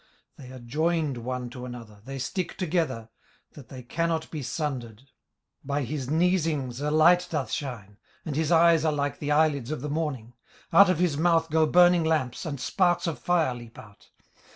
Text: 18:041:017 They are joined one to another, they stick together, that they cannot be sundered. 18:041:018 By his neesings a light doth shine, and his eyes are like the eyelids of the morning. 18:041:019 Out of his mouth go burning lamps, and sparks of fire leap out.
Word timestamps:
18:041:017 0.39 0.49
They 0.49 0.55
are 0.55 0.59
joined 0.61 1.17
one 1.17 1.49
to 1.51 1.63
another, 1.65 2.01
they 2.05 2.17
stick 2.17 2.57
together, 2.57 3.09
that 3.51 3.69
they 3.69 3.83
cannot 3.83 4.31
be 4.31 4.41
sundered. 4.41 5.01
18:041:018 5.03 5.07
By 5.65 5.83
his 5.83 6.07
neesings 6.07 6.81
a 6.81 6.89
light 6.89 7.27
doth 7.29 7.51
shine, 7.51 7.97
and 8.25 8.35
his 8.35 8.51
eyes 8.51 8.83
are 8.83 8.91
like 8.91 9.19
the 9.19 9.29
eyelids 9.29 9.69
of 9.69 9.81
the 9.81 9.89
morning. 9.91 10.33
18:041:019 10.73 10.79
Out 10.79 10.89
of 10.89 10.97
his 10.97 11.17
mouth 11.17 11.51
go 11.51 11.67
burning 11.67 12.03
lamps, 12.03 12.47
and 12.47 12.59
sparks 12.59 13.05
of 13.05 13.19
fire 13.19 13.53
leap 13.53 13.77
out. 13.77 14.09